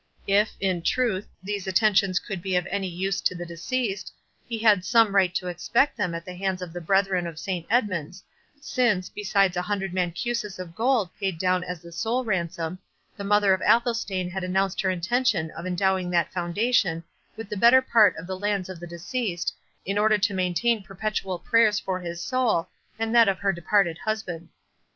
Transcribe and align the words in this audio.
If, 0.25 0.53
in 0.59 0.81
truth, 0.81 1.27
these 1.43 1.67
attentions 1.67 2.17
could 2.17 2.41
be 2.41 2.55
of 2.55 2.65
any 2.71 2.87
use 2.87 3.21
to 3.21 3.35
the 3.35 3.45
deceased, 3.45 4.11
he 4.47 4.57
had 4.57 4.83
some 4.83 5.13
right 5.13 5.31
to 5.35 5.45
expect 5.45 5.95
them 5.95 6.15
at 6.15 6.25
the 6.25 6.33
hands 6.33 6.63
of 6.63 6.73
the 6.73 6.81
brethren 6.81 7.27
of 7.27 7.37
Saint 7.37 7.67
Edmund's, 7.69 8.23
since, 8.59 9.09
besides 9.09 9.55
a 9.55 9.61
hundred 9.61 9.93
mancuses 9.93 10.57
of 10.57 10.73
gold 10.73 11.11
paid 11.19 11.37
down 11.37 11.63
as 11.63 11.81
the 11.81 11.91
soul 11.91 12.25
ransom, 12.25 12.79
the 13.15 13.23
mother 13.23 13.53
of 13.53 13.61
Athelstane 13.61 14.31
had 14.31 14.43
announced 14.43 14.81
her 14.81 14.89
intention 14.89 15.51
of 15.51 15.67
endowing 15.67 16.09
that 16.09 16.33
foundation 16.33 17.03
with 17.37 17.47
the 17.49 17.55
better 17.55 17.83
part 17.83 18.17
of 18.17 18.25
the 18.25 18.39
lands 18.39 18.69
of 18.69 18.79
the 18.79 18.87
deceased, 18.87 19.53
in 19.85 19.99
order 19.99 20.17
to 20.17 20.33
maintain 20.33 20.81
perpetual 20.81 21.37
prayers 21.37 21.79
for 21.79 21.99
his 21.99 22.19
soul, 22.19 22.67
and 22.97 23.13
that 23.13 23.27
of 23.29 23.37
her 23.37 23.53
departed 23.53 23.99
husband. 23.99 24.49